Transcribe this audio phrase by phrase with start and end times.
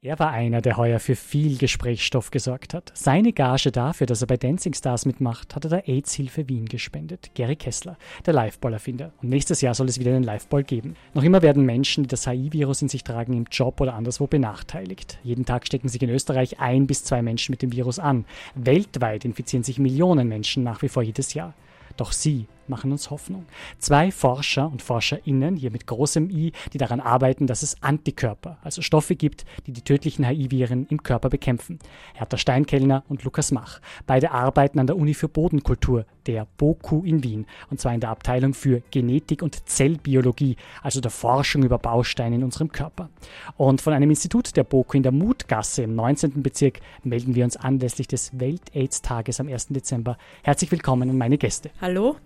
[0.00, 2.92] Er war einer, der heuer für viel Gesprächsstoff gesorgt hat.
[2.94, 7.32] Seine Gage dafür, dass er bei Dancing Stars mitmacht, hat er der AIDS-Hilfe Wien gespendet.
[7.34, 9.10] Gary Kessler, der Liveball-Erfinder.
[9.20, 10.94] Und nächstes Jahr soll es wieder einen Liveball geben.
[11.14, 15.18] Noch immer werden Menschen, die das HIV-Virus in sich tragen, im Job oder anderswo benachteiligt.
[15.24, 18.24] Jeden Tag stecken sich in Österreich ein bis zwei Menschen mit dem Virus an.
[18.54, 21.54] Weltweit infizieren sich Millionen Menschen nach wie vor jedes Jahr.
[21.96, 23.46] Doch sie machen uns Hoffnung.
[23.78, 28.82] Zwei Forscher und Forscherinnen, hier mit großem I, die daran arbeiten, dass es Antikörper, also
[28.82, 31.78] Stoffe gibt, die die tödlichen HIV-Viren im Körper bekämpfen.
[32.14, 33.80] Hertha Steinkellner und Lukas Mach.
[34.06, 38.10] Beide arbeiten an der Uni für Bodenkultur, der BOKU in Wien, und zwar in der
[38.10, 43.08] Abteilung für Genetik und Zellbiologie, also der Forschung über Bausteine in unserem Körper.
[43.56, 46.42] Und von einem Institut der BOKU in der Mutgasse im 19.
[46.42, 49.68] Bezirk melden wir uns anlässlich des Welt-AIDS-Tages am 1.
[49.68, 50.18] Dezember.
[50.42, 51.70] Herzlich willkommen an meine Gäste.
[51.80, 52.16] Hallo.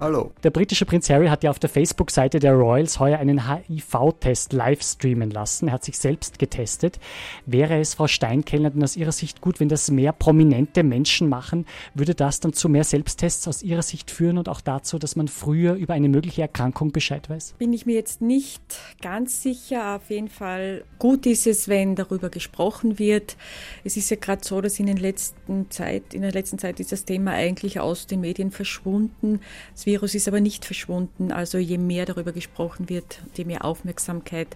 [0.00, 0.30] Hallo.
[0.44, 4.80] Der britische Prinz Harry hat ja auf der Facebook-Seite der Royals heuer einen HIV-Test live
[4.80, 5.66] streamen lassen.
[5.66, 7.00] Er hat sich selbst getestet.
[7.46, 11.66] Wäre es, Frau Steinkellner, denn aus Ihrer Sicht gut, wenn das mehr prominente Menschen machen?
[11.94, 15.26] Würde das dann zu mehr Selbsttests aus Ihrer Sicht führen und auch dazu, dass man
[15.26, 17.56] früher über eine mögliche Erkrankung Bescheid weiß?
[17.58, 18.62] Bin ich mir jetzt nicht
[19.02, 19.96] ganz sicher.
[19.96, 23.36] Auf jeden Fall gut ist es, wenn darüber gesprochen wird.
[23.82, 26.92] Es ist ja gerade so, dass in, den letzten Zeit, in der letzten Zeit ist
[26.92, 29.40] das Thema eigentlich aus den Medien verschwunden.
[29.74, 31.32] Es Virus ist aber nicht verschwunden.
[31.32, 34.48] Also je mehr darüber gesprochen wird, je mehr Aufmerksamkeit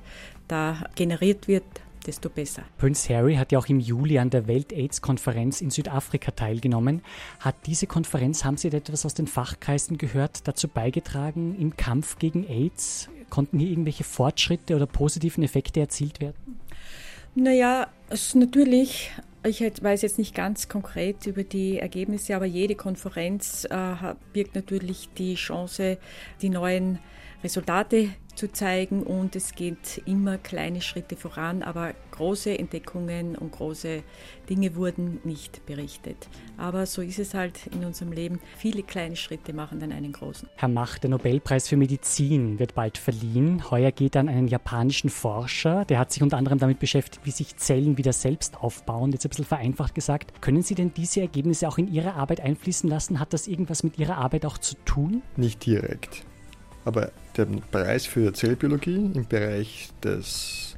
[0.46, 1.64] da generiert wird,
[2.06, 2.64] desto besser.
[2.76, 7.00] Prince Harry hat ja auch im Juli an der Welt-AIDS-Konferenz in Südafrika teilgenommen.
[7.40, 12.46] Hat diese Konferenz, haben Sie etwas aus den Fachkreisen gehört, dazu beigetragen im Kampf gegen
[12.46, 13.08] AIDS?
[13.30, 16.60] Konnten hier irgendwelche Fortschritte oder positiven Effekte erzielt werden?
[17.34, 19.12] Naja, es ist natürlich
[19.44, 25.08] ich weiß jetzt nicht ganz konkret über die Ergebnisse, aber jede Konferenz äh, birgt natürlich
[25.18, 25.98] die Chance,
[26.40, 27.00] die neuen
[27.42, 34.02] Resultate zu zeigen und es geht immer kleine Schritte voran, aber große Entdeckungen und große
[34.48, 36.28] Dinge wurden nicht berichtet.
[36.56, 38.40] Aber so ist es halt in unserem Leben.
[38.56, 40.48] Viele kleine Schritte machen dann einen großen.
[40.56, 43.70] Herr Mach, der Nobelpreis für Medizin wird bald verliehen.
[43.70, 47.56] Heuer geht an einen japanischen Forscher, der hat sich unter anderem damit beschäftigt, wie sich
[47.56, 49.12] Zellen wieder selbst aufbauen.
[49.12, 50.40] Jetzt ein bisschen vereinfacht gesagt.
[50.40, 53.20] Können Sie denn diese Ergebnisse auch in Ihre Arbeit einfließen lassen?
[53.20, 55.22] Hat das irgendwas mit Ihrer Arbeit auch zu tun?
[55.36, 56.24] Nicht direkt.
[56.84, 60.76] Aber der Preis für Zellbiologie im Bereich des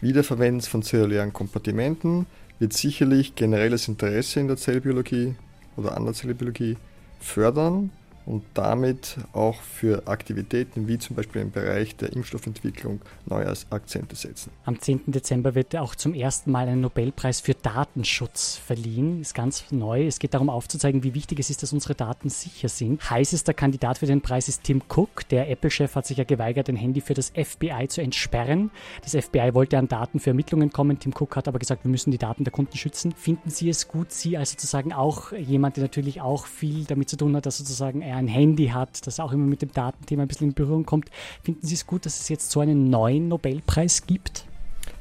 [0.00, 2.26] Wiederverwendens von zellulären Kompartimenten
[2.58, 5.34] wird sicherlich generelles Interesse in der Zellbiologie
[5.76, 6.76] oder an der Zellbiologie
[7.20, 7.90] fördern
[8.26, 14.50] und damit auch für Aktivitäten wie zum Beispiel im Bereich der Impfstoffentwicklung neue Akzente setzen.
[14.64, 15.02] Am 10.
[15.06, 19.20] Dezember wird auch zum ersten Mal ein Nobelpreis für Datenschutz verliehen.
[19.20, 20.06] Ist ganz neu.
[20.06, 23.08] Es geht darum aufzuzeigen, wie wichtig es ist, dass unsere Daten sicher sind.
[23.10, 25.28] Heißester Kandidat für den Preis ist Tim Cook.
[25.28, 28.70] Der Apple-Chef hat sich ja geweigert, ein Handy für das FBI zu entsperren.
[29.02, 30.98] Das FBI wollte an Daten für Ermittlungen kommen.
[30.98, 33.12] Tim Cook hat aber gesagt, wir müssen die Daten der Kunden schützen.
[33.12, 37.16] Finden Sie es gut, Sie als sozusagen auch jemand, der natürlich auch viel damit zu
[37.16, 40.28] tun hat, dass sozusagen er ein Handy hat, das auch immer mit dem Datenthema ein
[40.28, 41.10] bisschen in Berührung kommt.
[41.42, 44.46] Finden Sie es gut, dass es jetzt so einen neuen Nobelpreis gibt?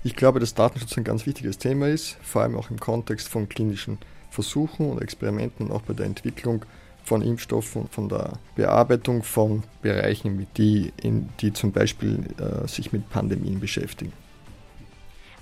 [0.03, 3.47] Ich glaube, dass Datenschutz ein ganz wichtiges Thema ist, vor allem auch im Kontext von
[3.47, 3.97] klinischen
[4.29, 6.65] Versuchen und Experimenten und auch bei der Entwicklung
[7.03, 13.09] von Impfstoffen, von der Bearbeitung von Bereichen, die, in, die zum Beispiel äh, sich mit
[13.09, 14.13] Pandemien beschäftigen.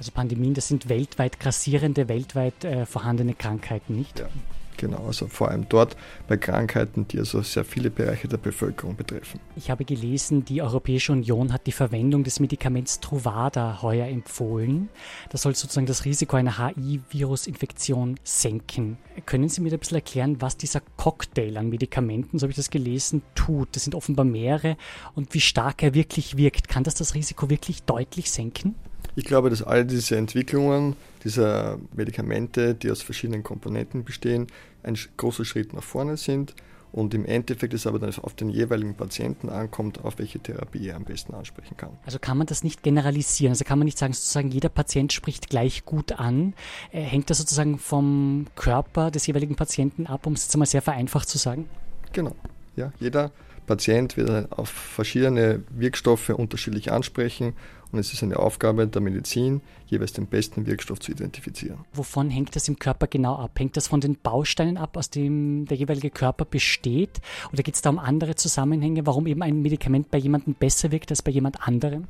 [0.02, 4.18] Also Pandemien, das sind weltweit grassierende, weltweit äh, vorhandene Krankheiten, nicht?
[4.18, 4.30] Ja.
[4.78, 5.96] Genau, also vor allem dort
[6.28, 9.40] bei Krankheiten, die also sehr viele Bereiche der Bevölkerung betreffen.
[9.56, 14.90] Ich habe gelesen, die Europäische Union hat die Verwendung des Medikaments Truvada heuer empfohlen.
[15.30, 18.98] Das soll sozusagen das Risiko einer HIV-Virus-Infektion senken.
[19.28, 22.72] Können Sie mir ein bisschen erklären, was dieser Cocktail an Medikamenten, so habe ich das
[22.72, 23.76] gelesen, tut?
[23.76, 24.78] Das sind offenbar mehrere
[25.14, 26.70] und wie stark er wirklich wirkt.
[26.70, 28.74] Kann das das Risiko wirklich deutlich senken?
[29.22, 34.48] Ich glaube, dass all diese Entwicklungen dieser Medikamente, die aus verschiedenen Komponenten bestehen,
[34.82, 36.56] ein großer Schritt nach vorne sind
[36.92, 40.96] und im Endeffekt es aber dann auf den jeweiligen Patienten ankommt, auf welche Therapie er
[40.96, 41.92] am besten ansprechen kann.
[42.04, 43.52] Also kann man das nicht generalisieren?
[43.52, 46.56] Also kann man nicht sagen, sozusagen jeder Patient spricht gleich gut an?
[46.92, 50.82] Äh, hängt das sozusagen vom Körper des jeweiligen Patienten ab, um es jetzt einmal sehr
[50.82, 51.70] vereinfacht zu sagen?
[52.12, 52.36] Genau.
[52.76, 53.30] Ja, jeder
[53.68, 57.54] Patient wird auf verschiedene Wirkstoffe unterschiedlich ansprechen
[57.92, 61.80] und es ist eine Aufgabe der Medizin, jeweils den besten Wirkstoff zu identifizieren.
[61.94, 63.52] Wovon hängt das im Körper genau ab?
[63.58, 67.22] Hängt das von den Bausteinen ab, aus dem der jeweilige Körper besteht?
[67.52, 71.12] Oder geht es da um andere Zusammenhänge, warum eben ein Medikament bei jemandem besser wirkt
[71.12, 72.06] als bei jemand anderem?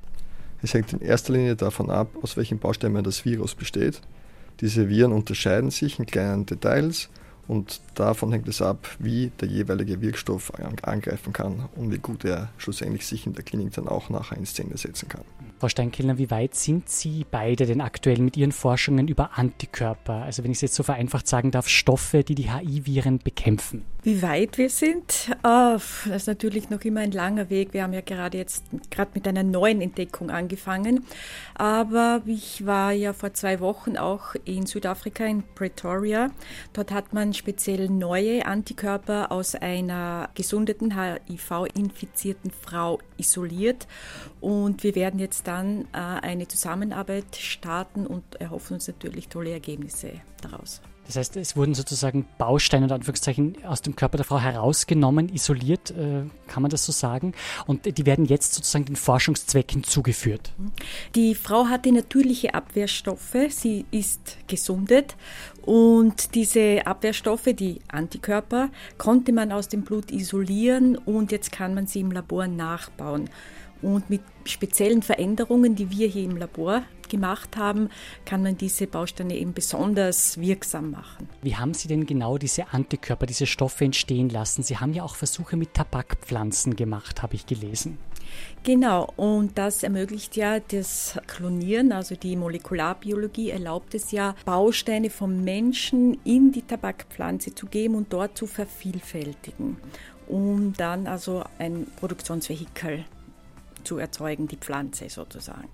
[0.61, 4.01] Es hängt in erster Linie davon ab, aus welchen Bausteinen das Virus besteht.
[4.59, 7.09] Diese Viren unterscheiden sich in kleinen Details
[7.51, 10.53] und davon hängt es ab, wie der jeweilige Wirkstoff
[10.83, 14.45] angreifen kann und wie gut er schlussendlich sich in der Klinik dann auch nachher in
[14.45, 15.23] Szene setzen kann.
[15.59, 20.23] Frau Steinkellner, wie weit sind Sie beide denn aktuell mit Ihren Forschungen über Antikörper?
[20.23, 23.83] Also wenn ich es jetzt so vereinfacht sagen darf, Stoffe, die die HI-Viren bekämpfen.
[24.03, 27.73] Wie weit wir sind, äh, das ist natürlich noch immer ein langer Weg.
[27.73, 31.05] Wir haben ja gerade jetzt gerade mit einer neuen Entdeckung angefangen.
[31.53, 36.31] Aber ich war ja vor zwei Wochen auch in Südafrika, in Pretoria.
[36.73, 43.87] Dort hat man speziell neue Antikörper aus einer gesundeten HIV-infizierten Frau isoliert.
[44.41, 50.11] Und wir werden jetzt dann äh, eine Zusammenarbeit starten und erhoffen uns natürlich tolle Ergebnisse
[50.41, 50.81] daraus.
[51.11, 55.91] Das heißt, es wurden sozusagen Bausteine und Anführungszeichen aus dem Körper der Frau herausgenommen, isoliert,
[55.91, 57.33] äh, kann man das so sagen?
[57.67, 60.53] Und die werden jetzt sozusagen den Forschungszwecken zugeführt.
[61.15, 65.17] Die Frau hatte natürliche Abwehrstoffe, sie ist gesundet
[65.63, 71.87] und diese Abwehrstoffe, die Antikörper, konnte man aus dem Blut isolieren und jetzt kann man
[71.87, 73.29] sie im Labor nachbauen.
[73.81, 77.89] Und mit speziellen Veränderungen, die wir hier im Labor gemacht haben,
[78.25, 81.29] kann man diese Bausteine eben besonders wirksam machen.
[81.41, 84.63] Wie haben Sie denn genau diese Antikörper, diese Stoffe entstehen lassen?
[84.63, 87.97] Sie haben ja auch Versuche mit Tabakpflanzen gemacht, habe ich gelesen.
[88.63, 95.43] Genau, und das ermöglicht ja das Klonieren, also die Molekularbiologie erlaubt es ja, Bausteine vom
[95.43, 99.77] Menschen in die Tabakpflanze zu geben und dort zu vervielfältigen,
[100.27, 103.03] um dann also ein Produktionsvehikel
[103.83, 105.69] zu erzeugen, die Pflanze sozusagen.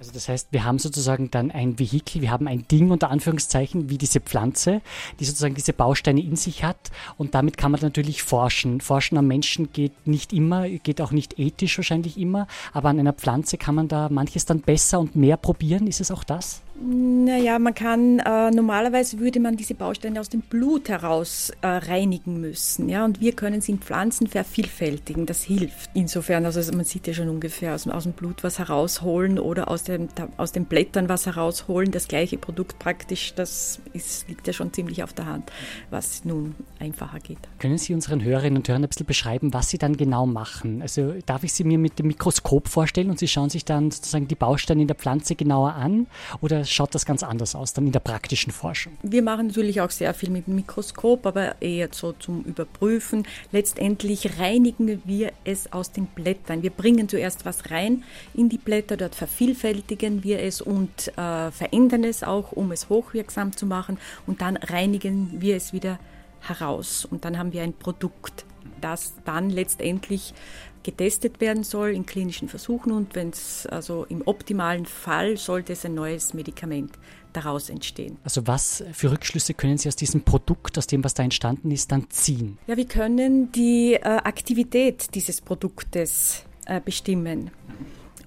[0.00, 3.90] Also das heißt, wir haben sozusagen dann ein Vehikel, wir haben ein Ding unter Anführungszeichen
[3.90, 4.80] wie diese Pflanze,
[5.20, 8.80] die sozusagen diese Bausteine in sich hat und damit kann man natürlich forschen.
[8.80, 13.12] Forschen am Menschen geht nicht immer, geht auch nicht ethisch wahrscheinlich immer, aber an einer
[13.12, 15.86] Pflanze kann man da manches dann besser und mehr probieren.
[15.86, 16.62] Ist es auch das?
[16.82, 22.40] Naja, man kann, äh, normalerweise würde man diese Bausteine aus dem Blut heraus äh, reinigen
[22.40, 22.88] müssen.
[22.88, 25.26] Ja, und wir können sie in Pflanzen vervielfältigen.
[25.26, 25.90] Das hilft.
[25.92, 29.82] Insofern, also man sieht ja schon ungefähr aus, aus dem Blut was herausholen oder aus,
[29.82, 31.90] dem, aus den Blättern was herausholen.
[31.90, 35.52] Das gleiche Produkt praktisch, das ist, liegt ja schon ziemlich auf der Hand,
[35.90, 37.38] was nun einfacher geht.
[37.58, 40.80] Können Sie unseren Hörerinnen und Hörern ein bisschen beschreiben, was Sie dann genau machen?
[40.80, 44.28] Also darf ich Sie mir mit dem Mikroskop vorstellen und Sie schauen sich dann sozusagen
[44.28, 46.06] die Bausteine in der Pflanze genauer an?
[46.40, 48.92] Oder schaut das ganz anders aus, dann in der praktischen Forschung?
[49.02, 53.26] Wir machen natürlich auch sehr viel mit dem Mikroskop, aber eher so zum Überprüfen.
[53.52, 56.62] Letztendlich reinigen wir es aus den Blättern.
[56.62, 62.04] Wir bringen zuerst was rein in die Blätter, dort vervielfältigen wir es und äh, verändern
[62.04, 65.98] es auch, um es hochwirksam zu machen und dann reinigen wir es wieder
[66.40, 68.44] heraus und dann haben wir ein Produkt,
[68.80, 70.34] das dann letztendlich
[70.82, 75.84] getestet werden soll in klinischen Versuchen und wenn es also im optimalen Fall sollte es
[75.84, 76.92] ein neues Medikament
[77.32, 78.16] daraus entstehen.
[78.24, 81.92] Also was für Rückschlüsse können Sie aus diesem Produkt, aus dem, was da entstanden ist,
[81.92, 82.58] dann ziehen?
[82.66, 87.50] Ja, wir können die äh, Aktivität dieses Produktes äh, bestimmen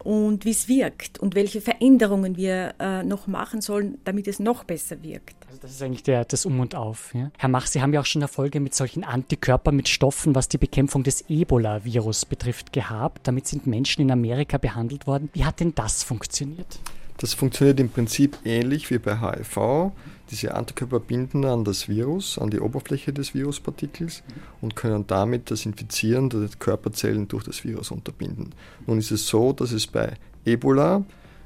[0.03, 4.63] und wie es wirkt und welche Veränderungen wir äh, noch machen sollen, damit es noch
[4.63, 5.35] besser wirkt.
[5.63, 7.15] Das ist eigentlich der, das Um und Auf.
[7.15, 7.31] Ja?
[7.37, 10.57] Herr Mach, Sie haben ja auch schon Erfolge mit solchen Antikörpern, mit Stoffen, was die
[10.57, 13.25] Bekämpfung des Ebola-Virus betrifft, gehabt.
[13.29, 15.29] Damit sind Menschen in Amerika behandelt worden.
[15.31, 16.79] Wie hat denn das funktioniert?
[17.15, 19.93] Das funktioniert im Prinzip ähnlich wie bei HIV.
[20.31, 24.21] Diese Antikörper binden an das Virus, an die Oberfläche des Viruspartikels
[24.59, 28.53] und können damit das Infizieren der Körperzellen durch das Virus unterbinden.
[28.85, 31.05] Nun ist es so, dass es bei Ebola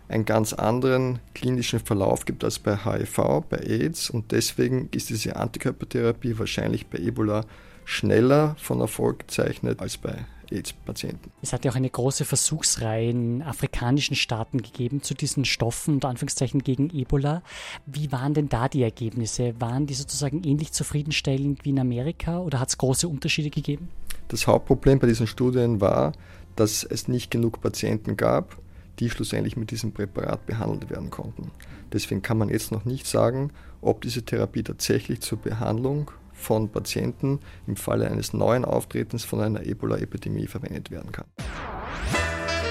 [0.09, 5.35] einen ganz anderen klinischen Verlauf gibt als bei HIV, bei AIDS und deswegen ist diese
[5.35, 7.45] Antikörpertherapie wahrscheinlich bei Ebola
[7.85, 11.31] schneller von Erfolg gezeichnet als bei AIDS-Patienten.
[11.41, 16.09] Es hat ja auch eine große Versuchsreihe in afrikanischen Staaten gegeben zu diesen Stoffen, unter
[16.09, 17.41] Anführungszeichen gegen Ebola.
[17.85, 19.59] Wie waren denn da die Ergebnisse?
[19.59, 23.89] Waren die sozusagen ähnlich zufriedenstellend wie in Amerika oder hat es große Unterschiede gegeben?
[24.29, 26.13] Das Hauptproblem bei diesen Studien war,
[26.55, 28.57] dass es nicht genug Patienten gab,
[28.99, 31.51] die schlussendlich mit diesem Präparat behandelt werden konnten.
[31.93, 33.51] Deswegen kann man jetzt noch nicht sagen,
[33.81, 39.65] ob diese Therapie tatsächlich zur Behandlung von Patienten im Falle eines neuen Auftretens von einer
[39.65, 41.25] Ebola-Epidemie verwendet werden kann.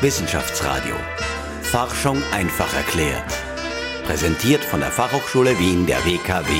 [0.00, 0.94] Wissenschaftsradio.
[1.62, 3.24] Forschung einfach erklärt.
[4.04, 6.52] Präsentiert von der Fachhochschule Wien der WKW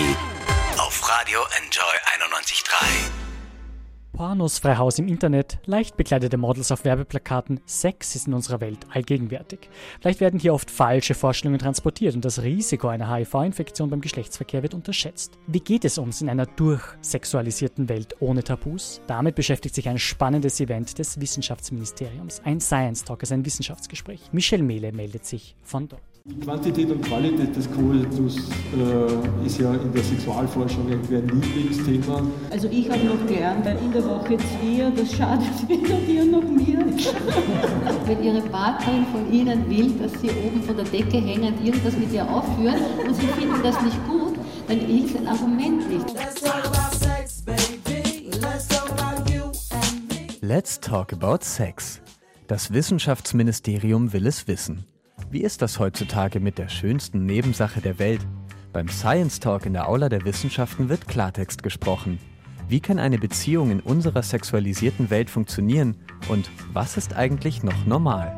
[0.79, 3.26] auf Radio Enjoy 91.3.
[4.17, 8.79] Pornos frei Haus im Internet, leicht bekleidete Models auf Werbeplakaten, Sex ist in unserer Welt
[8.89, 9.69] allgegenwärtig.
[10.01, 14.73] Vielleicht werden hier oft falsche Vorstellungen transportiert und das Risiko einer HIV-Infektion beim Geschlechtsverkehr wird
[14.73, 15.37] unterschätzt.
[15.47, 19.03] Wie geht es uns in einer durchsexualisierten Welt ohne Tabus?
[19.07, 24.33] Damit beschäftigt sich ein spannendes Event des Wissenschaftsministeriums, ein Science Talk, also ein Wissenschaftsgespräch.
[24.33, 26.16] Michel Mehle meldet sich von dort.
[26.43, 32.21] Quantität und Qualität des Koitus äh, ist ja in der Sexualforschung irgendwie ein Lieblingsthema.
[32.51, 36.85] Also ich habe noch gelernt, in der Woche zwei, das schadet weder dir noch mir.
[38.07, 42.13] Wenn Ihre Partnerin von Ihnen will, dass Sie oben von der Decke hängend irgendwas mit
[42.13, 44.35] ihr aufführen und Sie finden das nicht gut,
[44.69, 46.07] dann ist ein Argument nicht.
[50.43, 52.01] Let's talk about sex.
[52.47, 54.87] Das Wissenschaftsministerium will es wissen.
[55.29, 58.21] Wie ist das heutzutage mit der schönsten Nebensache der Welt?
[58.73, 62.21] Beim Science Talk in der Aula der Wissenschaften wird Klartext gesprochen.
[62.69, 65.97] Wie kann eine Beziehung in unserer sexualisierten Welt funktionieren
[66.29, 68.37] und was ist eigentlich noch normal?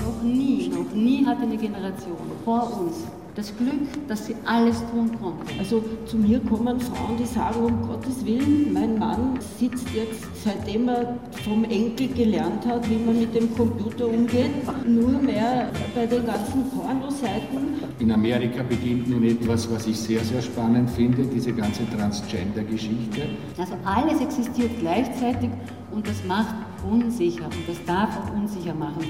[0.00, 2.96] Noch nie, noch nie hat eine Generation vor uns
[3.36, 5.58] das Glück, dass sie alles tun konnten.
[5.58, 10.88] Also zu mir kommen Frauen, die sagen, um Gottes Willen, mein Mann sitzt jetzt, seitdem
[10.88, 14.50] er vom Enkel gelernt hat, wie man mit dem Computer umgeht,
[14.86, 17.76] nur mehr bei den ganzen Pornoseiten.
[17.98, 23.22] In Amerika beginnt nun etwas, was ich sehr, sehr spannend finde, diese ganze Transgender-Geschichte.
[23.58, 25.50] Also alles existiert gleichzeitig
[25.92, 26.54] und das macht
[26.90, 29.04] unsicher und das darf auch unsicher machen.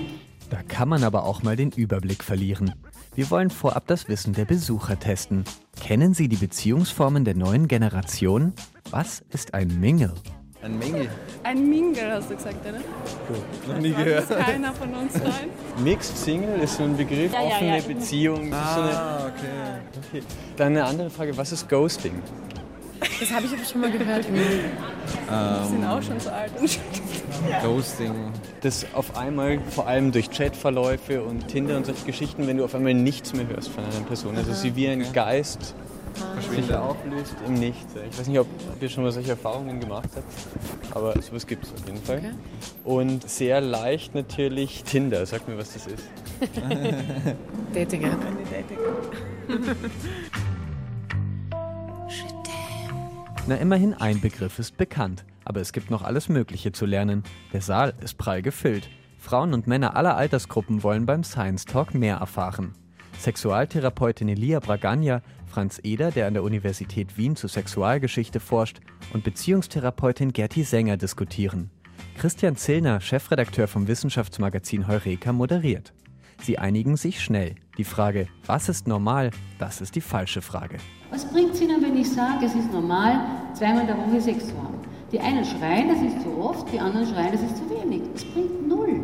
[0.51, 2.73] Da kann man aber auch mal den Überblick verlieren.
[3.17, 5.45] Wir wollen vorab das Wissen der Besucher testen.
[5.81, 8.53] Kennen Sie die Beziehungsformen der neuen Generation?
[8.91, 10.13] Was ist ein Mingle?
[10.61, 11.09] Ein Mingle?
[11.43, 12.79] Ein Mingle hast du gesagt, oder?
[13.31, 13.73] Cool.
[13.73, 14.31] Noch nie gehört.
[14.31, 15.49] Das keiner von uns rein.
[15.83, 17.85] Mixed Single ist so ein Begriff, ja, ja, offene ja.
[17.85, 18.53] Beziehung.
[18.53, 20.19] Ah, so eine, okay.
[20.19, 20.23] okay.
[20.59, 22.21] Dann eine andere Frage, was ist Ghosting?
[23.01, 24.27] Das habe ich aber schon mal gehört.
[24.33, 26.53] Wir sind auch schon so alt.
[27.63, 28.13] Ghosting.
[28.61, 32.75] Das auf einmal, vor allem durch Chatverläufe und Tinder und solche Geschichten, wenn du auf
[32.75, 34.37] einmal nichts mehr hörst von einer Person.
[34.37, 35.75] Also sie wie ein Geist
[36.51, 37.95] sich auflöst im Nichts.
[38.11, 38.47] Ich weiß nicht, ob
[38.81, 40.25] ihr schon mal solche Erfahrungen gemacht habt,
[40.95, 42.19] aber sowas gibt es auf jeden Fall.
[42.19, 42.33] Okay.
[42.85, 45.27] Und sehr leicht natürlich Tinder.
[45.27, 46.05] Sag mir, was das ist.
[47.75, 48.19] Dating App.
[53.49, 55.25] Na, immerhin ein Begriff ist bekannt.
[55.47, 57.23] Aber es gibt noch alles Mögliche zu lernen.
[57.53, 58.91] Der Saal ist prall gefüllt.
[59.17, 62.75] Frauen und Männer aller Altersgruppen wollen beim Science Talk mehr erfahren.
[63.21, 68.81] Sexualtherapeutin Elia Bragaglia, Franz Eder, der an der Universität Wien zur Sexualgeschichte forscht,
[69.13, 71.71] und Beziehungstherapeutin Gerti Sänger diskutieren.
[72.19, 75.95] Christian Zillner, Chefredakteur vom Wissenschaftsmagazin Heureka, moderiert.
[76.43, 77.55] Sie einigen sich schnell.
[77.79, 80.79] Die Frage, was ist normal, das ist die falsche Frage.
[81.11, 83.21] Was bringt es Ihnen, wenn ich sage, es ist normal,
[83.55, 84.76] zweimal in der Woche Sex zu haben?
[85.13, 88.03] Die einen schreien, das ist zu oft, die anderen schreien, das ist zu wenig.
[88.15, 89.01] Es bringt null.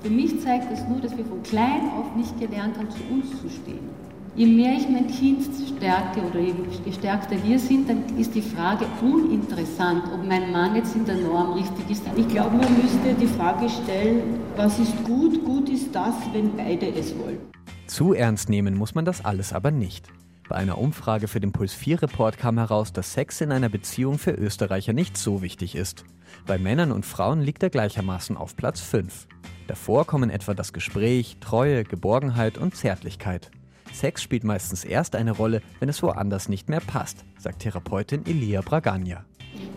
[0.00, 3.30] Für mich zeigt es nur, dass wir von klein auf nicht gelernt haben, zu uns
[3.40, 3.88] zu stehen.
[4.34, 5.44] Je mehr ich mein Kind
[5.76, 6.52] stärke oder je
[6.84, 11.52] gestärkter wir sind, dann ist die Frage uninteressant, ob mein Mann jetzt in der Norm
[11.52, 12.02] richtig ist.
[12.16, 15.42] Ich glaube, man müsste die Frage stellen, was ist gut?
[15.44, 17.38] Gut ist das, wenn beide es wollen.
[17.86, 20.06] Zu ernst nehmen muss man das alles aber nicht.
[20.48, 24.16] Bei einer Umfrage für den Puls 4 Report kam heraus, dass Sex in einer Beziehung
[24.16, 26.04] für Österreicher nicht so wichtig ist.
[26.46, 29.26] Bei Männern und Frauen liegt er gleichermaßen auf Platz 5.
[29.66, 33.50] Davor kommen etwa das Gespräch, Treue, Geborgenheit und Zärtlichkeit.
[33.92, 38.60] Sex spielt meistens erst eine Rolle, wenn es woanders nicht mehr passt, sagt Therapeutin Elia
[38.60, 39.24] Bragaglia.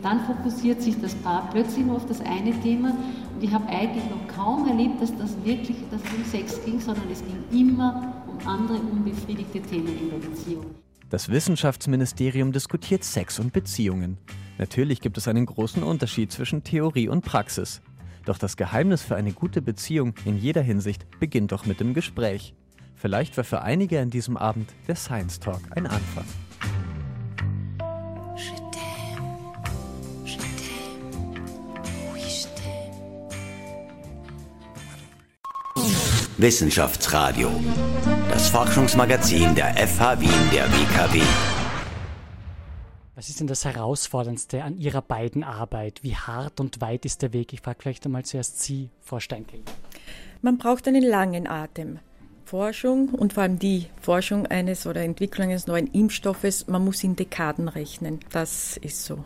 [0.03, 2.95] Dann fokussiert sich das Paar plötzlich nur auf das eine Thema
[3.33, 6.79] und ich habe eigentlich noch kaum erlebt, dass das wirklich dass es um Sex ging,
[6.79, 10.65] sondern es ging immer andere unbefriedigte Themen in der Beziehung.
[11.09, 14.17] Das Wissenschaftsministerium diskutiert Sex und Beziehungen.
[14.57, 17.81] Natürlich gibt es einen großen Unterschied zwischen Theorie und Praxis.
[18.25, 22.53] Doch das Geheimnis für eine gute Beziehung in jeder Hinsicht beginnt doch mit dem Gespräch.
[22.95, 26.25] Vielleicht war für einige an diesem Abend der Science Talk ein Anfang.
[36.41, 37.51] Wissenschaftsradio.
[38.29, 41.21] Das Forschungsmagazin der FH Wien der WKW.
[43.13, 46.01] Was ist denn das Herausforderndste an Ihrer beiden Arbeit?
[46.01, 47.51] Wie hart und weit ist der Weg?
[47.51, 49.59] Ich frage vielleicht einmal zuerst Sie, Frau Steinkel.
[50.41, 51.99] Man braucht einen langen Atem.
[52.45, 57.17] Forschung und vor allem die Forschung eines oder Entwicklung eines neuen Impfstoffes, man muss in
[57.17, 58.21] Dekaden rechnen.
[58.31, 59.25] Das ist so.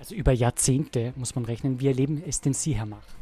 [0.00, 1.78] Also über Jahrzehnte muss man rechnen.
[1.78, 3.19] Wie erleben es denn Sie, Herr Mach?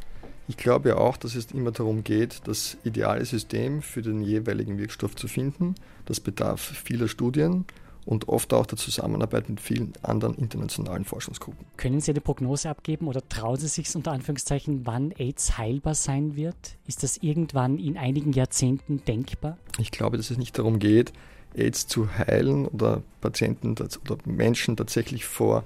[0.48, 4.78] Ich glaube ja auch, dass es immer darum geht, das ideale System für den jeweiligen
[4.78, 5.74] Wirkstoff zu finden.
[6.06, 7.66] Das bedarf vieler Studien
[8.06, 11.66] und oft auch der Zusammenarbeit mit vielen anderen internationalen Forschungsgruppen.
[11.76, 16.34] Können Sie eine Prognose abgeben oder trauen Sie sich unter Anführungszeichen, wann AIDS heilbar sein
[16.34, 16.56] wird?
[16.86, 19.58] Ist das irgendwann in einigen Jahrzehnten denkbar?
[19.78, 21.12] Ich glaube, dass es nicht darum geht,
[21.54, 25.64] AIDS zu heilen oder Patienten oder Menschen tatsächlich vor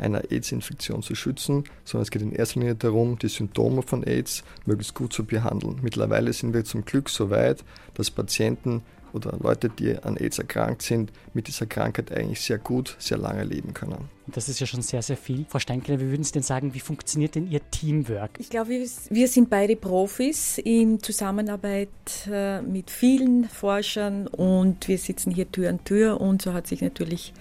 [0.00, 4.42] einer AIDS-Infektion zu schützen, sondern es geht in erster Linie darum, die Symptome von AIDS
[4.66, 5.78] möglichst gut zu behandeln.
[5.82, 7.64] Mittlerweile sind wir zum Glück so weit,
[7.94, 12.96] dass Patienten oder Leute, die an AIDS erkrankt sind, mit dieser Krankheit eigentlich sehr gut,
[12.98, 14.08] sehr lange leben können.
[14.26, 15.44] Das ist ja schon sehr, sehr viel.
[15.48, 18.30] Frau Steinkeller, wie würden Sie denn sagen, wie funktioniert denn Ihr Teamwork?
[18.38, 21.88] Ich glaube, wir, sind beide Profis in Zusammenarbeit
[22.30, 26.80] äh, mit vielen Forschern und wir sitzen hier Tür an Tür und so hat sich
[26.80, 27.32] natürlich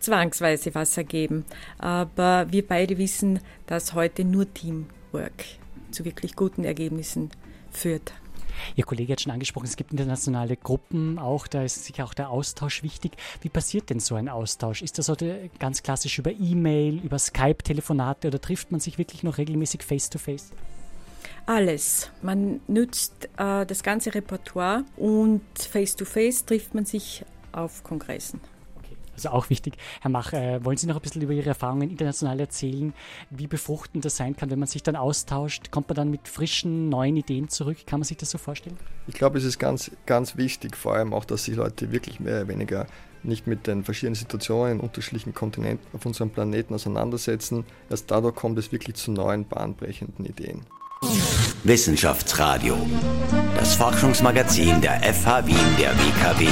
[0.00, 1.44] zwangsweise was ergeben.
[1.78, 5.44] Aber wir beide wissen, dass heute nur Teamwork
[5.90, 7.30] zu wirklich guten Ergebnissen
[7.70, 8.12] führt.
[8.76, 12.30] Ihr Kollege hat schon angesprochen, es gibt internationale Gruppen auch, da ist sicher auch der
[12.30, 13.12] Austausch wichtig.
[13.40, 14.82] Wie passiert denn so ein Austausch?
[14.82, 19.22] Ist das heute ganz klassisch über E-Mail, über Skype, Telefonate oder trifft man sich wirklich
[19.22, 20.50] noch regelmäßig face-to-face?
[21.46, 22.10] Alles.
[22.22, 28.40] Man nützt äh, das ganze Repertoire und face-to-face -face trifft man sich auf Kongressen.
[29.20, 29.74] Also auch wichtig.
[30.00, 32.94] Herr Mach, äh, wollen Sie noch ein bisschen über Ihre Erfahrungen international erzählen,
[33.28, 35.70] wie befruchtend das sein kann, wenn man sich dann austauscht?
[35.70, 37.76] Kommt man dann mit frischen, neuen Ideen zurück?
[37.86, 38.78] Kann man sich das so vorstellen?
[39.08, 42.36] Ich glaube, es ist ganz, ganz wichtig, vor allem auch, dass sich Leute wirklich mehr
[42.36, 42.86] oder weniger
[43.22, 47.66] nicht mit den verschiedenen Situationen in unterschiedlichen Kontinenten auf unserem Planeten auseinandersetzen.
[47.90, 50.64] Erst dadurch kommt es wirklich zu neuen, bahnbrechenden Ideen.
[51.64, 52.74] Wissenschaftsradio,
[53.54, 56.48] das Forschungsmagazin der FH Wien der WKW.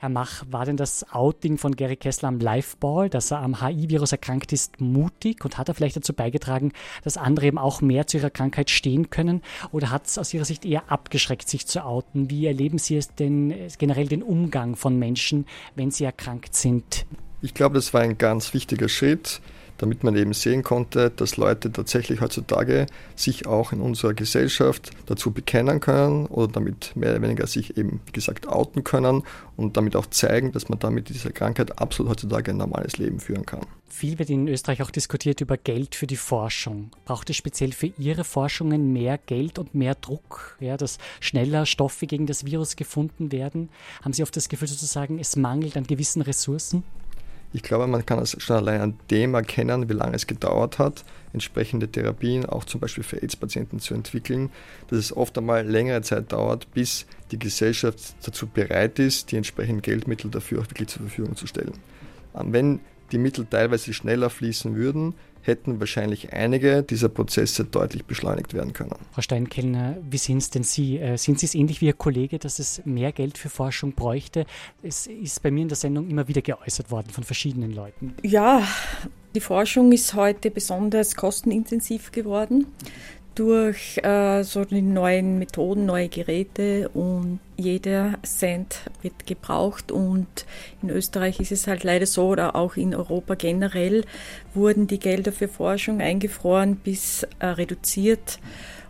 [0.00, 4.12] Herr Mach, war denn das Outing von Gary Kessler am Liveball, dass er am HIV-Virus
[4.12, 6.70] erkrankt ist, mutig und hat er vielleicht dazu beigetragen,
[7.02, 9.42] dass andere eben auch mehr zu ihrer Krankheit stehen können?
[9.72, 12.30] Oder hat es aus Ihrer Sicht eher abgeschreckt, sich zu outen?
[12.30, 17.04] Wie erleben Sie es denn äh, generell den Umgang von Menschen, wenn sie erkrankt sind?
[17.42, 19.40] Ich glaube, das war ein ganz wichtiger Schritt
[19.78, 25.30] damit man eben sehen konnte, dass Leute tatsächlich heutzutage sich auch in unserer Gesellschaft dazu
[25.30, 29.22] bekennen können oder damit mehr oder weniger sich eben, wie gesagt, outen können
[29.56, 33.46] und damit auch zeigen, dass man damit dieser Krankheit absolut heutzutage ein normales Leben führen
[33.46, 33.60] kann.
[33.88, 36.90] Viel wird in Österreich auch diskutiert über Geld für die Forschung.
[37.04, 42.06] Braucht es speziell für Ihre Forschungen mehr Geld und mehr Druck, ja, dass schneller Stoffe
[42.06, 43.70] gegen das Virus gefunden werden?
[44.02, 46.84] Haben Sie oft das Gefühl sozusagen, es mangelt an gewissen Ressourcen?
[47.52, 51.04] Ich glaube, man kann es schon allein an dem erkennen, wie lange es gedauert hat,
[51.32, 54.50] entsprechende Therapien auch zum Beispiel für AIDS-Patienten zu entwickeln,
[54.88, 59.80] dass es oft einmal längere Zeit dauert, bis die Gesellschaft dazu bereit ist, die entsprechenden
[59.80, 61.72] Geldmittel dafür auch wirklich zur Verfügung zu stellen.
[62.34, 62.80] Wenn
[63.12, 68.94] die Mittel teilweise schneller fließen würden, hätten wahrscheinlich einige dieser Prozesse deutlich beschleunigt werden können.
[69.12, 70.98] Frau Steinkellner, wie sehen es denn Sie?
[70.98, 74.46] Äh, sind Sie es ähnlich wie Ihr Kollege, dass es mehr Geld für Forschung bräuchte?
[74.82, 78.14] Es ist bei mir in der Sendung immer wieder geäußert worden von verschiedenen Leuten.
[78.22, 78.62] Ja,
[79.34, 82.66] die Forschung ist heute besonders kostenintensiv geworden
[83.38, 90.26] durch äh, so die neuen Methoden, neue Geräte und jeder Cent wird gebraucht und
[90.82, 94.04] in Österreich ist es halt leider so oder auch in Europa generell
[94.54, 98.40] wurden die Gelder für Forschung eingefroren bis äh, reduziert.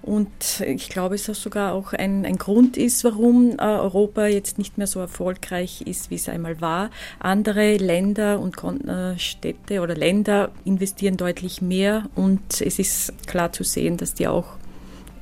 [0.08, 4.56] Und ich glaube, es ist sogar auch ein, ein Grund ist, warum äh, Europa jetzt
[4.56, 6.88] nicht mehr so erfolgreich ist, wie es einmal war.
[7.18, 8.56] Andere Länder und
[8.88, 14.28] äh, Städte oder Länder investieren deutlich mehr und es ist klar zu sehen, dass die
[14.28, 14.54] auch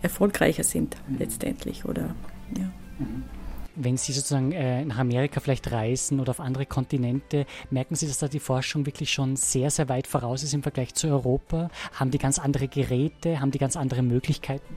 [0.02, 1.18] erfolgreicher sind mhm.
[1.18, 1.84] letztendlich.
[1.84, 2.14] Oder,
[2.56, 2.70] ja.
[3.00, 3.35] Mhm
[3.76, 8.18] wenn Sie sozusagen äh, nach Amerika vielleicht reisen oder auf andere Kontinente, merken Sie, dass
[8.18, 11.70] da die Forschung wirklich schon sehr, sehr weit voraus ist im Vergleich zu Europa?
[11.92, 13.40] Haben die ganz andere Geräte?
[13.40, 14.76] Haben die ganz andere Möglichkeiten?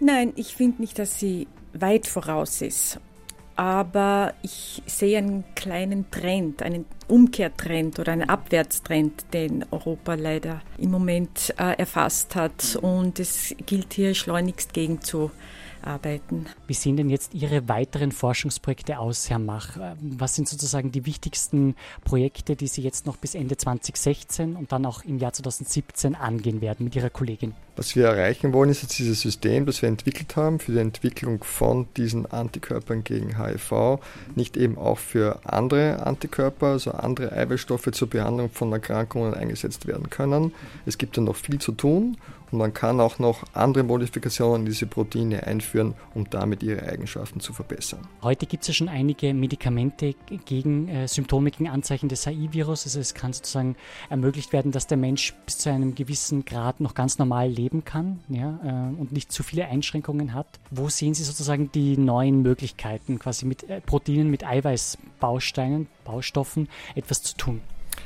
[0.00, 3.00] Nein, ich finde nicht, dass sie weit voraus ist.
[3.56, 10.92] Aber ich sehe einen kleinen Trend, einen Umkehrtrend oder einen Abwärtstrend, den Europa leider im
[10.92, 12.78] Moment äh, erfasst hat.
[12.80, 15.32] Und es gilt hier schleunigst gegen zu
[15.82, 16.46] arbeiten.
[16.66, 19.76] Wie sehen denn jetzt Ihre weiteren Forschungsprojekte aus, Herr Mach?
[20.00, 24.86] Was sind sozusagen die wichtigsten Projekte, die Sie jetzt noch bis Ende 2016 und dann
[24.86, 27.54] auch im Jahr 2017 angehen werden mit Ihrer Kollegin?
[27.78, 31.44] Was wir erreichen wollen, ist jetzt dieses System, das wir entwickelt haben für die Entwicklung
[31.44, 34.00] von diesen Antikörpern gegen HIV,
[34.34, 40.10] nicht eben auch für andere Antikörper, also andere Eiweißstoffe zur Behandlung von Erkrankungen eingesetzt werden
[40.10, 40.52] können.
[40.86, 42.16] Es gibt da noch viel zu tun
[42.50, 47.40] und man kann auch noch andere Modifikationen in diese Proteine einführen, um damit ihre Eigenschaften
[47.40, 48.00] zu verbessern.
[48.22, 50.14] Heute gibt es ja schon einige Medikamente
[50.46, 52.86] gegen äh, Symptome, gegen Anzeichen des AI-Virus.
[52.86, 53.76] Also es kann sozusagen
[54.08, 58.20] ermöglicht werden, dass der Mensch bis zu einem gewissen Grad noch ganz normal leben kann
[58.28, 60.46] ja, äh, und nicht zu viele Einschränkungen hat.
[60.70, 67.22] Wo sehen Sie sozusagen die neuen Möglichkeiten, quasi mit äh, Proteinen, mit Eiweißbausteinen, Baustoffen etwas
[67.22, 67.60] zu tun?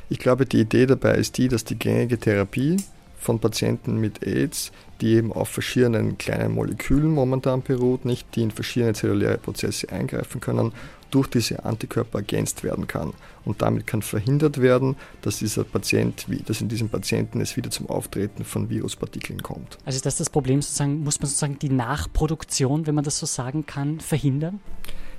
[0.09, 2.77] Ich glaube, die Idee dabei ist die, dass die gängige Therapie
[3.17, 8.51] von Patienten mit AIDS, die eben auf verschiedenen kleinen Molekülen momentan beruht, nicht, die in
[8.51, 10.73] verschiedene zelluläre Prozesse eingreifen können,
[11.13, 13.13] durch diese Antikörper ergänzt werden kann.
[13.45, 17.89] Und damit kann verhindert werden, dass dieser Patient, dass in diesem Patienten es wieder zum
[17.89, 19.77] Auftreten von Viruspartikeln kommt.
[19.85, 23.25] Also ist das das Problem sozusagen, muss man sozusagen die Nachproduktion, wenn man das so
[23.25, 24.59] sagen kann, verhindern?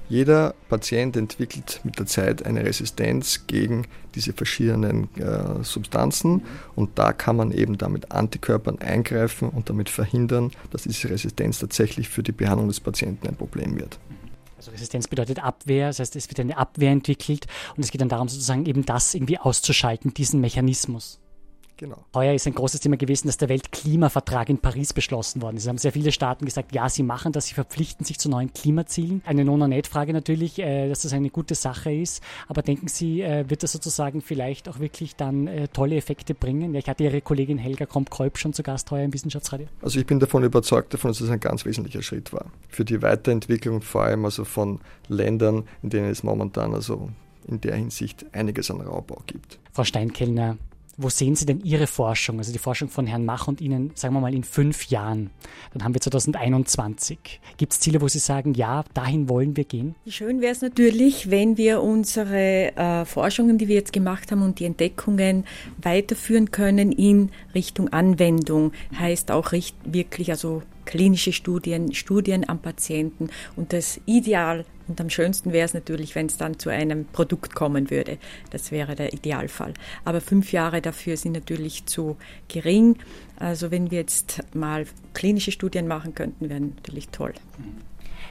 [0.09, 6.43] Jeder Patient entwickelt mit der Zeit eine Resistenz gegen diese verschiedenen äh, Substanzen
[6.75, 12.11] und da kann man eben damit Antikörpern eingreifen und damit verhindern, dass diese Resistenz tatsächlich
[12.11, 13.99] für die Behandlung des Patienten ein Problem wird.
[14.65, 17.47] Also Resistenz bedeutet Abwehr, das heißt, es wird eine Abwehr entwickelt
[17.77, 21.21] und es geht dann darum, sozusagen eben das irgendwie auszuschalten, diesen Mechanismus.
[21.77, 22.05] Genau.
[22.15, 25.65] Heuer ist ein großes Thema gewesen, dass der Weltklimavertrag in Paris beschlossen worden ist.
[25.65, 28.53] Es haben sehr viele Staaten gesagt, ja, sie machen das, sie verpflichten sich zu neuen
[28.53, 29.23] Klimazielen.
[29.27, 32.23] Eine Non-Net-Frage natürlich, äh, dass das eine gute Sache ist.
[32.47, 36.75] Aber denken Sie, äh, wird das sozusagen vielleicht auch wirklich dann äh, tolle Effekte bringen?
[36.75, 39.67] Ja, ich hatte Ihre Kollegin Helga Kromp-Kolb schon zu Gast heuer im Wissenschaftsradio.
[39.83, 42.47] Also ich bin davon überzeugt, davon, dass es ein ganz wesentlicher Schritt war.
[42.69, 47.11] Für die Weiterentwicklung vor allem also von Ländern, in denen es momentan also
[47.47, 49.59] in der Hinsicht einiges an Raubbau gibt.
[49.73, 50.57] Frau Steinkellner,
[50.97, 54.15] wo sehen Sie denn Ihre Forschung, also die Forschung von Herrn Mach und Ihnen, sagen
[54.15, 55.31] wir mal, in fünf Jahren?
[55.73, 57.41] Dann haben wir 2021.
[57.57, 59.95] Gibt es Ziele, wo Sie sagen, ja, dahin wollen wir gehen?
[60.07, 64.61] Schön wäre es natürlich, wenn wir unsere äh, Forschungen, die wir jetzt gemacht haben und
[64.61, 65.45] die Entdeckungen
[65.83, 68.73] weiterführen können in Richtung Anwendung.
[68.99, 69.53] Heißt auch
[69.85, 75.75] wirklich, also klinische Studien, Studien am Patienten und das Ideal und am schönsten wäre es
[75.75, 78.19] natürlich, wenn es dann zu einem Produkt kommen würde.
[78.51, 79.75] Das wäre der Idealfall.
[80.05, 82.17] Aber fünf Jahre dafür sind natürlich zu
[82.49, 82.97] gering.
[83.39, 87.35] Also wenn wir jetzt mal klinische Studien machen könnten, wäre natürlich toll.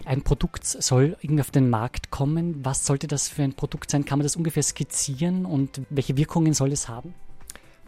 [0.06, 2.64] Ein Produkt soll irgendwie auf den Markt kommen.
[2.64, 4.06] Was sollte das für ein Produkt sein?
[4.06, 7.14] Kann man das ungefähr skizzieren und welche Wirkungen soll es haben?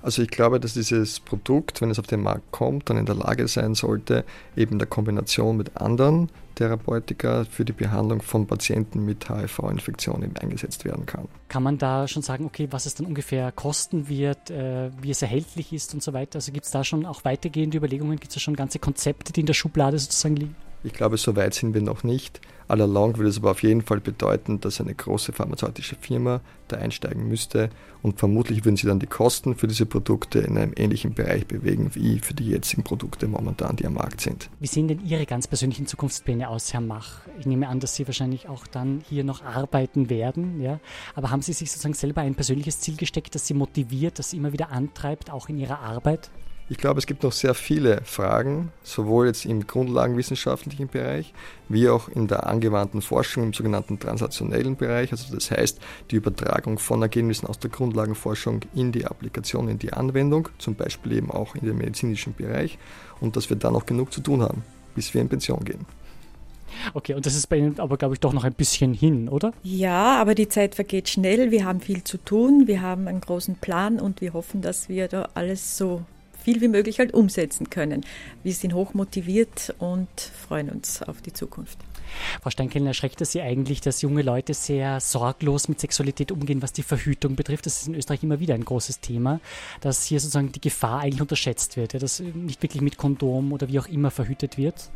[0.05, 3.15] Also ich glaube, dass dieses Produkt, wenn es auf den Markt kommt, dann in der
[3.15, 4.23] Lage sein sollte,
[4.55, 10.85] eben in der Kombination mit anderen Therapeutika für die Behandlung von Patienten mit HIV-Infektionen eingesetzt
[10.85, 11.27] werden kann.
[11.47, 15.23] Kann man da schon sagen, okay, was es dann ungefähr kosten wird, äh, wie es
[15.23, 16.35] erhältlich ist und so weiter?
[16.35, 18.19] Also gibt es da schon auch weitergehende Überlegungen?
[18.19, 20.55] Gibt es da schon ganze Konzepte, die in der Schublade sozusagen liegen?
[20.85, 22.39] Ich glaube, so weit sind wir noch nicht.
[22.67, 27.27] Allalong würde es aber auf jeden Fall bedeuten, dass eine große pharmazeutische Firma da einsteigen
[27.27, 27.69] müsste
[28.03, 31.93] und vermutlich würden sie dann die Kosten für diese Produkte in einem ähnlichen Bereich bewegen
[31.93, 34.49] wie für die jetzigen Produkte momentan, die am Markt sind.
[34.59, 37.21] Wie sehen denn Ihre ganz persönlichen Zukunftspläne aus, Herr Mach?
[37.39, 40.79] Ich nehme an, dass Sie wahrscheinlich auch dann hier noch arbeiten werden, ja?
[41.15, 44.37] aber haben Sie sich sozusagen selber ein persönliches Ziel gesteckt, das Sie motiviert, das Sie
[44.37, 46.29] immer wieder antreibt, auch in Ihrer Arbeit?
[46.67, 51.31] Ich glaube, es gibt noch sehr viele Fragen, sowohl jetzt im grundlagenwissenschaftlichen Bereich
[51.69, 55.11] wie auch in der angewandten Forschung im sogenannten translationellen Bereich.
[55.11, 59.93] Also das heißt die Übertragung von Ergebnissen aus der Grundlagenforschung in die Applikation, in die
[59.93, 62.79] Anwendung, zum Beispiel eben auch in den medizinischen Bereich
[63.21, 64.63] und dass wir da noch genug zu tun haben,
[64.95, 65.85] bis wir in Pension gehen.
[66.95, 69.53] Okay, und das ist bei Ihnen aber, glaube ich, doch noch ein bisschen hin, oder?
[69.61, 71.51] Ja, aber die Zeit vergeht schnell.
[71.51, 72.63] Wir haben viel zu tun.
[72.65, 76.01] Wir haben einen großen Plan und wir hoffen, dass wir da alles so
[76.45, 78.05] viel wie möglich halt umsetzen können.
[78.43, 80.07] Wir sind hoch motiviert und
[80.47, 81.79] freuen uns auf die Zukunft.
[82.39, 86.71] Frau Steinkellner, erschreckt es Sie eigentlich, dass junge Leute sehr sorglos mit Sexualität umgehen, was
[86.71, 87.65] die Verhütung betrifft?
[87.65, 89.39] Das ist in Österreich immer wieder ein großes Thema,
[89.81, 93.67] dass hier sozusagen die Gefahr eigentlich unterschätzt wird, ja, dass nicht wirklich mit Kondom oder
[93.67, 94.91] wie auch immer verhütet wird?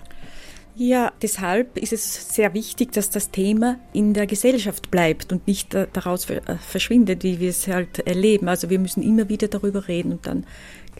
[0.76, 5.74] Ja, deshalb ist es sehr wichtig, dass das Thema in der Gesellschaft bleibt und nicht
[5.74, 8.48] daraus äh, verschwindet, wie wir es halt erleben.
[8.48, 10.46] Also wir müssen immer wieder darüber reden und dann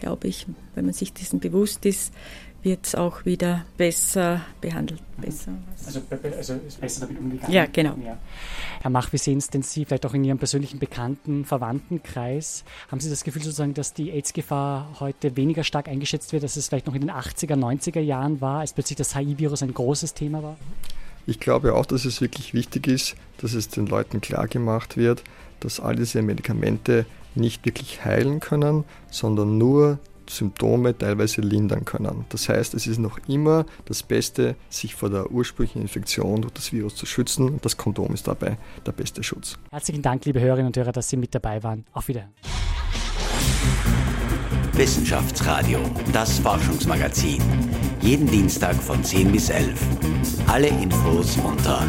[0.00, 2.12] glaube ich, wenn man sich dessen bewusst ist,
[2.62, 5.00] wird es auch wieder besser behandelt.
[5.18, 5.52] Besser,
[5.86, 6.00] also,
[6.36, 7.52] also, ist besser damit umgegangen.
[7.52, 7.96] Ja, genau.
[8.04, 8.18] Ja.
[8.82, 12.64] Herr Mach, wie sehen es denn Sie, vielleicht auch in Ihrem persönlichen Bekannten, Verwandtenkreis?
[12.90, 16.68] Haben Sie das Gefühl sozusagen, dass die AIDS-Gefahr heute weniger stark eingeschätzt wird, als es
[16.68, 20.42] vielleicht noch in den 80er, 90er Jahren war, als plötzlich das HIV-Virus ein großes Thema
[20.42, 20.56] war?
[21.26, 25.22] Ich glaube auch, dass es wirklich wichtig ist, dass es den Leuten klar gemacht wird,
[25.60, 29.98] dass all diese Medikamente nicht wirklich heilen können, sondern nur
[30.30, 32.24] Symptome teilweise lindern können.
[32.28, 36.72] Das heißt, es ist noch immer das Beste, sich vor der ursprünglichen Infektion durch das
[36.72, 39.58] Virus zu schützen und das Kondom ist dabei der beste Schutz.
[39.70, 41.84] Herzlichen Dank, liebe Hörerinnen und Hörer, dass Sie mit dabei waren.
[41.92, 42.32] Auf Wiedersehen.
[44.72, 45.80] Wissenschaftsradio,
[46.12, 47.42] das Forschungsmagazin.
[48.00, 49.78] Jeden Dienstag von 10 bis 11.
[50.46, 51.86] Alle Infos unter